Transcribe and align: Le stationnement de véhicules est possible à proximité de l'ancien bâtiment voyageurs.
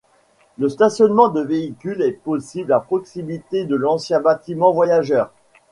Le 0.57 0.67
stationnement 0.67 1.29
de 1.29 1.41
véhicules 1.43 2.01
est 2.01 2.13
possible 2.23 2.73
à 2.73 2.79
proximité 2.79 3.65
de 3.65 3.75
l'ancien 3.75 4.19
bâtiment 4.19 4.71
voyageurs. 4.71 5.31